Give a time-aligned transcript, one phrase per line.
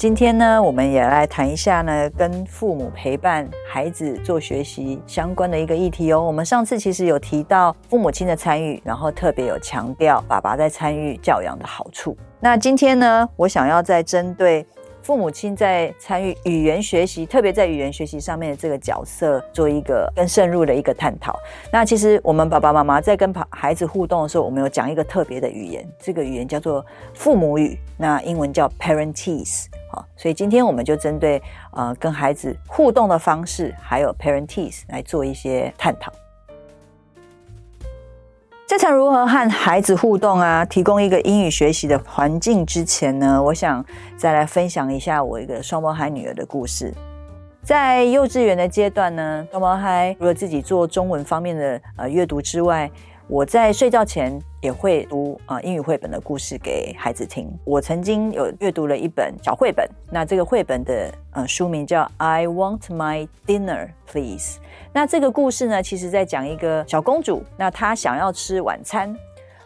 [0.00, 6.24] 今天呢，我们也来谈一下呢，跟父母陪伴孩子做学习相关的一个议题哦。
[6.24, 12.16] 我们上次其实有提到父母亲的参与，然后特别有强调爸爸在参与教养的好处。
[12.40, 14.64] 那今天呢，我想要再针对
[15.02, 21.38] 父母亲在参与语言学习，特别在语言学习上面的这个角色，做一个更深入的一个探讨。
[21.70, 26.82] 那其实我们爸爸妈妈在跟孩子互动的时候，我们有讲一个特别的语言，这个语言叫做
[27.12, 29.66] 父母语，那英文叫 Parentese。
[29.90, 36.12] 好，所以今天我们就针对呃跟孩子互动的方式，还有 Parentese 来做一些探讨。
[38.68, 43.84] 在谈如何和孩子互动啊，提供一个英语学习的环境之前呢，我想
[44.16, 46.94] 再来分享一下我一个双胞胎女儿的故事。
[47.64, 52.88] 在幼稚园的阶段呢，双胞胎除了自己做中文方面的呃阅读之外，
[53.32, 57.48] 我在睡觉前也会读啊、英语绘本的故事给孩子听。
[57.64, 64.58] 我曾经有阅读了一本小绘本，那这个绘本的呃书名叫《I Want My Dinner Please》。
[64.92, 69.14] 那这个故事呢，其实在讲一个小公主，那她想要吃晚餐，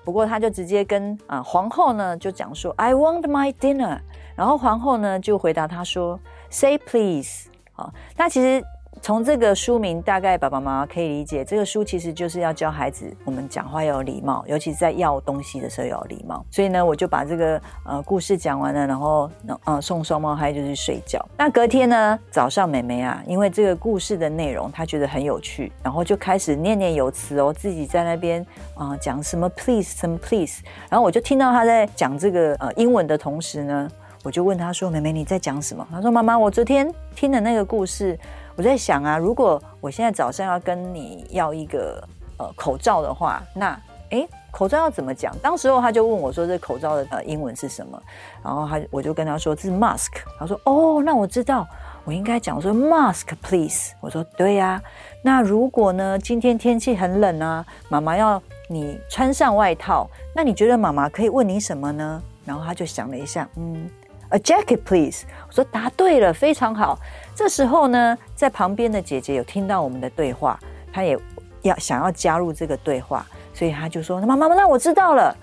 [0.04, 3.98] 不过她就直接跟啊、皇后呢就讲说 “I want my dinner”，
[4.36, 7.46] 然后皇后呢就回答她说 “Say please”。
[7.72, 8.62] 好，那其实。
[9.02, 16.44] 从这个书名，大概爸爸妈妈可以理解，这个书其实就是要教孩子，我们讲话要有礼貌，尤其是在要东西的时候要有礼貌。
[16.50, 19.30] 所以呢，我就把这个呃故事讲完了，然后
[19.64, 21.22] 呃送双胞胎就去睡觉。
[21.36, 28.44] 那隔天呢，早上妹妹啊，因为这个故事的内容她觉得很有趣，然后就开始念念有词哦，自己在那边
[28.74, 33.90] 啊、讲什么 please 什么 please，然后我就听到她在讲这个呃英文的同时呢，
[34.22, 38.18] 我就问她说：“妹妹你在讲什么？”她说：“妈妈，我昨天听的那个故事。”
[38.56, 42.02] 我在想啊，如果我现在早上要跟你要一个
[42.38, 43.78] 呃口罩的话，那
[44.10, 45.36] 诶，口罩要怎么讲？
[45.38, 48.00] 当时候他就问我说，这口罩的呃英文是什么？
[48.44, 50.12] 然后他我就跟他说这是 mask。
[50.38, 51.66] 他说哦，那我知道，
[52.04, 53.92] 我应该讲说 mask please。
[54.00, 54.80] 我说对呀。
[55.22, 62.22] 那如果呢，今天天气很冷啊，妈妈要你穿上外套，那你觉得妈妈可以问你什么呢？
[62.44, 63.90] 然后他就想了一下，嗯。
[64.30, 65.24] A jacket, please。
[65.46, 66.98] 我说答对了，非常好。
[67.34, 70.58] 这时候呢，在旁边的姐姐有听到我们的对话，
[70.92, 71.18] 她也
[71.62, 75.36] 要想要加入这个对话，所以她就说：“妈妈妈，那我知道了。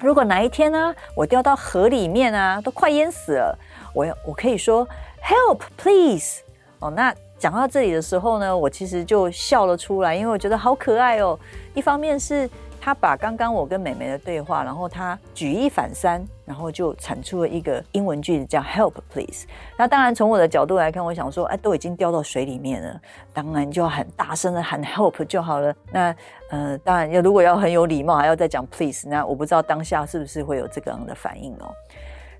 [0.00, 3.58] 如果哪一天呢，我掉到河里面啊，都快淹死了，
[3.92, 4.86] 我要我可以说
[5.22, 6.42] Help, please。
[6.78, 11.38] 哦，那讲到这里的时候呢，我其实就笑了出来，因为我觉得好可爱哦。
[11.74, 12.48] 一方面是。
[12.80, 19.46] 他把刚刚我跟妹妹的对话，然后他举一反三，然后就产出了一个英文句子，叫 “Help, please”。
[19.76, 22.98] 那当然，从我的角度来看，我想说，哎，都已经掉到水里面了，
[23.34, 25.74] 当然就要很大声的喊 “Help” 就好了。
[25.90, 26.14] 那
[26.50, 31.74] 呃，当然要如果要很有礼貌，还要再讲 “please”，那我不知道当下是不是会有这个样的反应哦。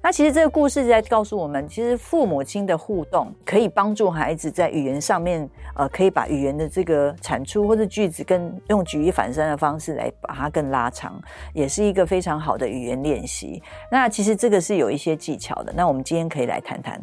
[0.08, 11.20] 那其实这个故事在告诉我们，其实父母亲的互动可以帮助孩子在语言上面，呃，可以把语言的这个产出或者句子，跟用举一反三的方式来把它更拉长，
[11.52, 13.62] 也是一个非常好的语言练习。
[13.92, 15.74] 那其实这个是有一些技巧的。
[15.76, 16.98] 那我们今天可以来谈谈。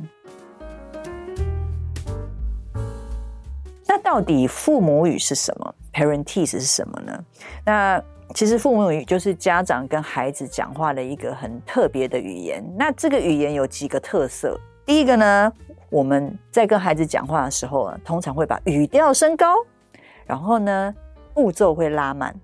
[3.88, 7.24] 那到底父母语是什么？Parentese 是什么呢？
[7.64, 12.63] 那其实父母语就是家长跟孩子讲话的一个很特别的语言。
[12.78, 14.59] 那这个语言有几个特色。
[14.86, 15.52] 第一个呢，
[15.90, 19.56] 我们在跟孩子讲话的时候啊，通常会把语调升高，
[20.25, 20.94] 然后呢，
[21.34, 22.36] 步骤会拉慢，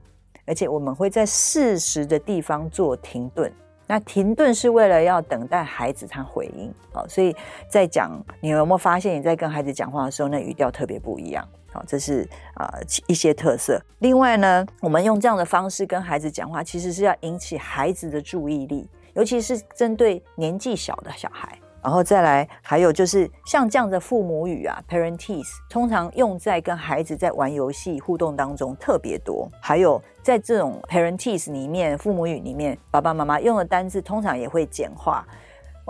[0.46, 3.52] 而且我们会在适时的地方做停顿。
[3.86, 6.74] 那停顿是为了要等待孩子他回应。
[6.94, 7.36] 好，所以
[7.68, 11.46] 在讲，你有没有发现你在跟孩子讲话的时候，那语调特别不一样？
[11.72, 12.70] 好，这是啊、
[13.08, 13.82] 一些特色。
[14.00, 21.58] 另外呢，我们用这样的方式跟孩子讲话，其实是要引起孩子的注意力，尤其是针对年纪小的小孩。
[21.84, 29.50] 然后再来，还有就是像这样的父母语啊，Parentese，通常用在跟孩子在玩游戏互动当中特别多。
[29.60, 35.26] 还有在这种 Parentese 里面，父母语里面，爸爸妈妈用的单字通常也会简化。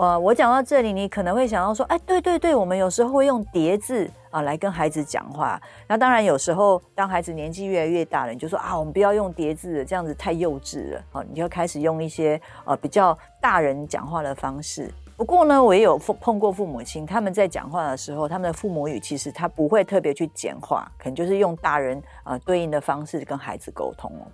[0.02, 4.10] 呃，我讲到这里，你可能会想到说，哎，对对对，我们有时候会用叠字。
[4.32, 5.60] 啊来跟孩子讲话。
[5.86, 11.04] 那当然有时候当孩子年纪越来越大了，你就说啊，我们不要用叠字，这样子太幼稚了。
[11.12, 14.90] 好，你就开始用一些呃比较大人讲话的方式。
[15.18, 24.24] 不过呢，我也有碰过父母亲，他们在讲话的时候，他们的父母语其实他不会特别去简化，可能就是用大人呃对应的方式跟孩子沟通哦。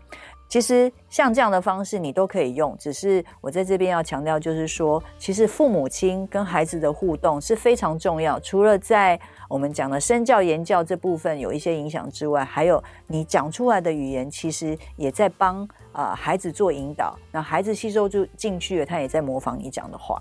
[0.48, 8.40] 其实像这样的方式你都可以用，只是我在这边要强调，就是说，其实父母亲跟孩子的互动是非常重要。
[8.40, 17.14] 除了在我们讲的身教言教这部分有一些影响之外，还有你讲出来的语言，其实也在帮啊、孩子做引导。
[17.30, 20.18] 那孩子吸收就进去了，他也在模仿你讲的话。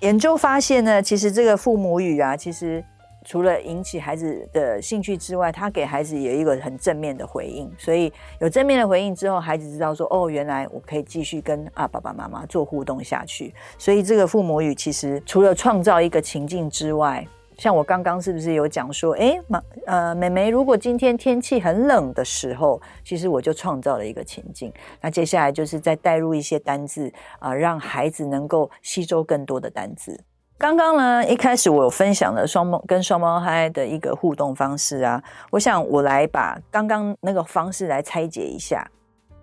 [0.00, 2.84] 研究发现呢，其实这个父母语啊，其实。
[3.24, 17.26] 除了引起孩子的兴趣之外，他给孩子有一个很正面的回应，所以有正面的回应之后，孩子知道说：“哦，原来我可以继续跟啊爸爸妈妈做互动下去。”所以这个父母语其实除了创造一个情境之外，
[17.58, 24.72] 像我刚刚是不是有讲说：“诶，妈，呃，妹妹，如果今天天气很冷的时候，其实我就创造了一个情境。
[24.98, 30.18] 那接下来就是再带入一些单字啊，让孩子能够吸收更多的单字。”
[30.60, 38.86] 刚刚呢，一开始我有分享了双胞跟双胞胎的一个互动方式啊，我想我来把刚刚那个方式来拆解一下。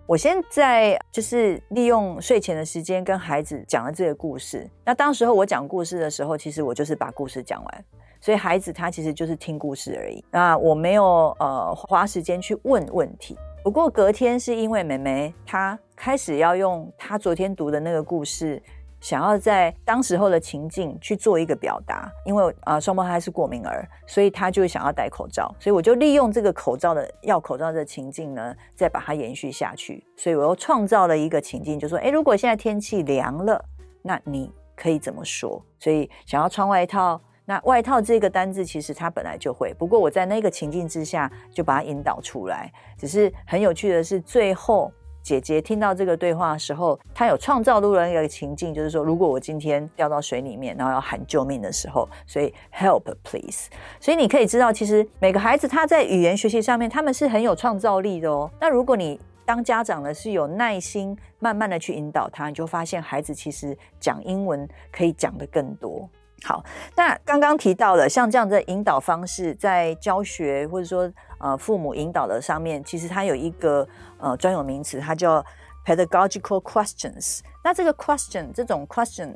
[0.06, 4.70] 我现在就是利用睡前的时间跟孩子讲了这个故事。
[4.84, 7.84] 那当时候我讲故事的时候，其实我就是把故事讲完，
[8.20, 10.24] 所以孩子他其实就是听故事而已。
[10.30, 13.36] 那我没有呃花时间去问问题。
[13.64, 18.62] 不过隔天是因为妹妹她开始要用她昨天读的那个故事。
[19.00, 30.04] 想要在当时候的情境去做一个表达，因为啊双胞胎是过敏儿，所以他就想要戴口罩，所以我就利用这个口罩的要口罩的情境呢，再把它延续下去。
[30.16, 33.64] 所以我又创造了一个情境，就说：诶，如果现在天气凉了，
[34.02, 35.64] 那你可以怎么说？
[35.78, 42.72] 所以想要穿外套，那外套这个单字其实它本来就会，不过我在那个情境之下就把它引导出来。
[42.96, 44.92] 只是很有趣的是最后。
[45.22, 53.68] 姐姐听到这个对话的时候，她有创造路人一个情境，就是说，如果我今天掉到水里面，然后要喊救命的时候，所以 help please。
[54.00, 58.50] 所以你可以知道，其实每个孩子他在语言学习上面，他们是很有创造力的哦。
[58.60, 66.08] 那如果你当家长呢是有耐心，慢慢的去引导他，你就发现孩子其实讲英文可以讲得更多。
[66.44, 66.64] 好，
[66.94, 73.86] 那刚刚提到了像这样的引导方式，在教学或者说呃父母引导的上面，其实它有一个
[74.18, 75.44] 呃专有名词，它叫
[75.84, 77.40] pedagogical questions。
[77.64, 79.34] 那这个 question 这种 question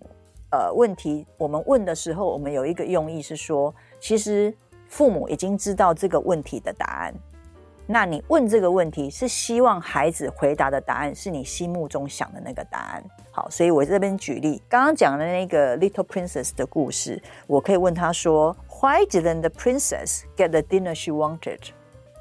[0.50, 4.54] 呃问题，我们问的时候，我们有一个用意是说，其实
[4.88, 7.14] 父母已经知道这个问题的答案。
[7.84, 13.02] 那你问这个问题是希望孩子回答的答案是你心目中想的那个答案。
[13.32, 21.58] 好，所以我这边举例，刚刚讲的那个 Little Princess 的故事，我可以问他说：Why didn't the princess get the dinner she wanted？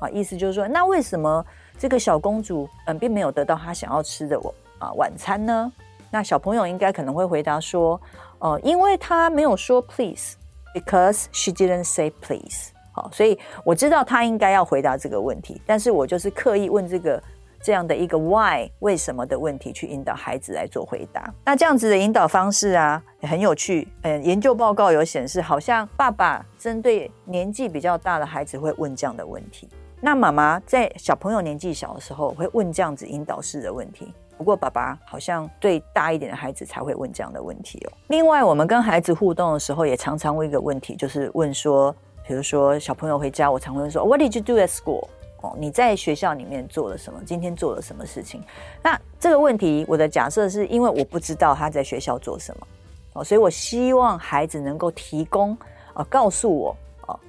[0.01, 1.45] 啊，意思就是说，那为什么
[1.77, 5.71] 这个小公主嗯并没有得到她想要吃的我啊晚餐呢？
[6.09, 8.01] 那小朋友应该可能会回答说：
[8.39, 12.71] 哦，因为她没有说 please，because she didn't say please。
[12.94, 17.24] 好，所以我知道他应该要回答这个问题，但是我就是刻意问这个
[17.63, 21.33] 这样的一个 why 为什么的问题，去引导孩子来做回答。
[21.45, 23.88] 那这样子的引导方式啊，很有趣。
[24.01, 29.69] 嗯，研究报告有显示，好像爸爸针对年纪比较大的孩子会问这样的问题，
[30.01, 34.13] 那妈妈在小朋友年纪小的时候会问这样子引导式的问题。
[34.37, 37.94] 不过爸爸好像对大一点的孩子才会问这样的问题哦。
[38.07, 41.95] 另外，我们跟孩子互动的时候，也常常问一个问题，就是问说。
[42.23, 45.07] 比如说小朋友回家，我常会说 What did you do at school？
[45.42, 47.19] 哦，你在学校里面做了什么？
[47.26, 48.42] 今天做了什么事情？
[48.81, 52.68] 那这个问题，我的假设是因为我不知道他在学校做什么，
[53.14, 55.57] 哦，所以我希望孩子能够提供，
[55.95, 56.78] 呃，告诉我，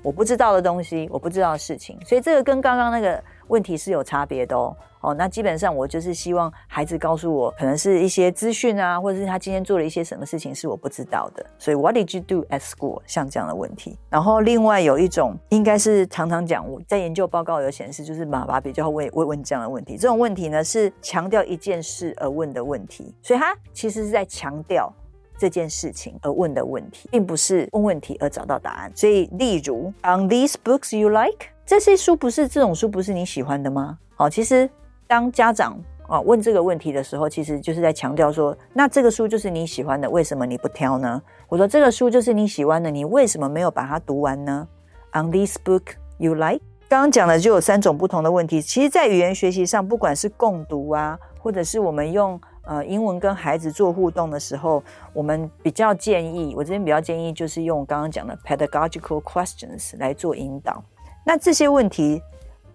[0.03, 1.99] 我不知道的东西，我不知道的事情。
[2.05, 4.77] 所以这个跟刚刚那个问题是有差别的哦。
[5.03, 11.45] 哦，那基本上我就是希望孩子告诉我，可能是一些资讯啊，或者是他今天做了一些什么事情是我不知道的。
[11.59, 13.03] 所以 What did you do at school？
[13.05, 13.99] 像这样的问题。
[14.09, 19.97] 然后另外有一种，应该是常常讲，我在研究报告有显示，就是爸爸比较会会问这样的问题。
[19.97, 24.89] 这种问题呢是强调一件事而问的问题，所以他其实是在强调
[25.43, 28.93] 这件事情而问的问题，并不是问问题而找到答案。
[28.95, 31.49] 所以例如，On these books you like？
[31.67, 33.99] 这些书不是这种书不是你喜欢的吗？
[34.15, 34.71] 好，其实。
[35.09, 41.21] 当家长啊问这个问题的时候，其实就是在强调说，那这个书就是你喜欢的，为什么你不挑呢？
[41.51, 44.67] 我说这个书就是你喜欢的，你为什么没有把它读完呢
[45.13, 45.83] ？On this book
[46.17, 46.61] you like？
[46.89, 48.63] 刚刚讲的就有三种不同的问题。
[48.63, 60.83] 其实，在语言学习上，不管是共读啊，或者是我们用呃英文跟孩子做互动的时候，我们比较建议，我这边比较建议就是用刚刚讲的 pedagogical questions 来做引导。
[61.25, 62.23] 那这些问题。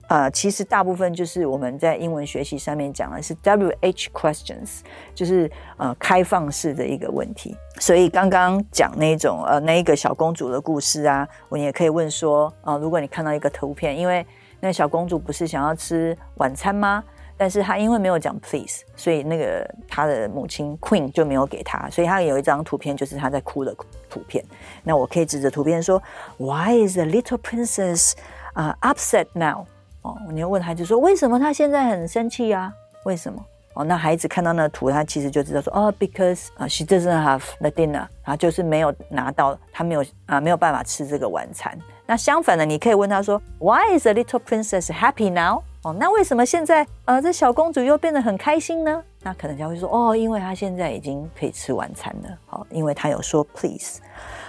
[0.10, 4.80] 呃，其实大部分就是我们在英文学习上面讲的是 WH questions，
[5.14, 7.58] 就是呃开放式的一个问题。
[7.78, 14.26] 所以刚刚讲那种呃那一个小公主的故事啊，我也可以问说，呃，如果你看到一个图片，因为
[14.62, 17.04] 那小公主不是想要吃晚餐吗？
[17.38, 23.76] 但是她因为没有讲 please，所以那个她的母亲 Queen 就没有给她，所以她有一张图片就是她在哭的
[24.10, 24.44] 图片。
[24.84, 26.02] 那我可以指着图片说
[26.38, 28.14] ，Why is the little princess
[28.54, 29.66] 啊、upset now？
[30.02, 32.72] 哦，你要问孩子说，为什么他现在很生气啊？
[33.04, 33.44] 为什么？
[33.74, 41.78] 哦，那孩子看到那图，他其实就知道说，哦，because 啊，she doesn't have the dinner，啊，就是没有拿到，他没有啊，没有办法吃这个晚餐。
[42.06, 45.62] 那相反的，你可以问他说，Why is the little princess happy now？
[45.94, 49.04] 那为什么现在呃，这小公主又变得很开心呢？
[49.22, 52.38] 那可能就会说，哦，因为她现在已经可以吃晚餐了。
[52.46, 54.00] 好，因为她有说 please，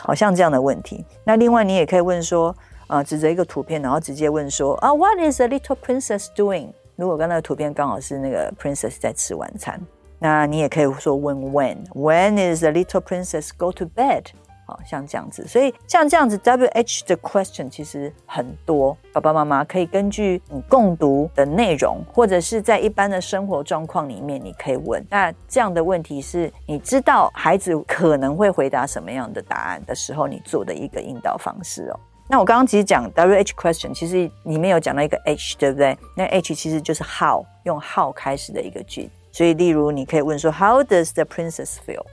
[0.00, 1.04] 好像这样的问题。
[1.24, 2.54] 那另外你也可以问说。
[2.88, 6.68] 啊，指着一个图片，然后直接问说啊，What is the little princess doing？
[6.96, 9.78] 如果刚那个图片刚好是那个 princess 在吃晚餐，
[10.18, 14.24] 那你也可以说问 When？When is the little princess go to bed？
[14.68, 25.02] 好，像这样子，所以像这样子 WH 的 question 其实很多，爸爸妈妈可以根据你共读的内容，或者是在一般的生活状况里面，你可以问。
[25.08, 31.98] 那这样的问题是你知道孩子可能会回答什么样的答案的时候，你做的一个引导方式哦。
[32.28, 35.96] 那我刚刚其实讲 WH question，其实里面有讲到一个 H，对不对？
[36.14, 39.10] 那 H 其实就是 how，用 how 开始的一个句子。
[39.32, 42.04] 所以，例如你可以问说，How does the princess feel？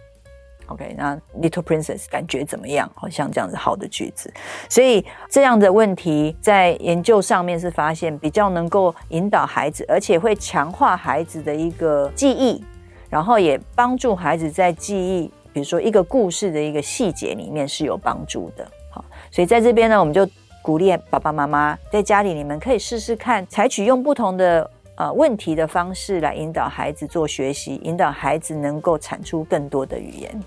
[0.67, 2.91] OK，那 little princess 感觉怎么样？
[2.95, 4.33] 好像这样子好的句子。
[4.67, 12.63] 所以这样的问题在研究上面是发现比较能够引导孩子，而且会强化孩子的一个记忆，
[13.09, 18.67] 然后也帮助孩子在记忆，比如说一个故事的一个细节里面是有帮助的。
[18.89, 20.27] 好所以在这边呢，我们就
[20.63, 30.43] 鼓励爸爸妈妈在家里，你们可以试试看，采取用不同的呃问题的方式来引导孩子做学习，引导孩子能够产出更多的语言。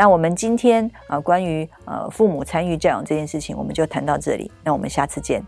[0.00, 4.50] 那我们今天啊、呃，关于呃父母参与教养这件事情，我们就谈到这里。
[4.64, 5.44] 那我们下次见。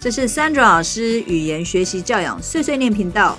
[0.00, 3.38] 这是 Sandra 老师语言学习教养碎碎念频道，